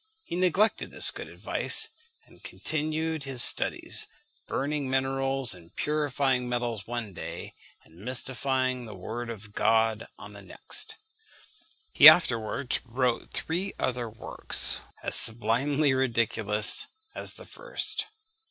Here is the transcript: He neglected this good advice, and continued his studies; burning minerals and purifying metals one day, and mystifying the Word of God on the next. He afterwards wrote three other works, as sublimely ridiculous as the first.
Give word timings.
He 0.23 0.35
neglected 0.35 0.89
this 0.89 1.11
good 1.11 1.27
advice, 1.27 1.89
and 2.25 2.43
continued 2.43 3.23
his 3.25 3.43
studies; 3.43 4.07
burning 4.47 4.89
minerals 4.89 5.53
and 5.53 5.75
purifying 5.75 6.49
metals 6.49 6.87
one 6.87 7.13
day, 7.13 7.53
and 7.83 7.97
mystifying 7.97 8.85
the 8.87 8.95
Word 8.95 9.29
of 9.29 9.53
God 9.53 10.07
on 10.17 10.33
the 10.33 10.41
next. 10.41 10.97
He 11.93 12.09
afterwards 12.09 12.79
wrote 12.83 13.29
three 13.31 13.73
other 13.77 14.09
works, 14.09 14.79
as 15.03 15.13
sublimely 15.13 15.93
ridiculous 15.93 16.87
as 17.13 17.35
the 17.35 17.45
first. 17.45 18.07